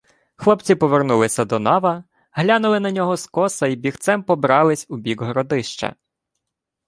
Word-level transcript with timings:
Хлопці 0.35 0.75
повернулися 0.75 1.45
до 1.45 1.59
нава, 1.59 2.03
глянули 2.31 2.79
на 2.79 2.91
нього 2.91 3.17
скоса 3.17 3.67
й 3.67 3.75
бігцем 3.75 4.23
побрались 4.23 4.85
у 4.89 4.97
бік 4.97 5.21
Городища. 5.21 5.95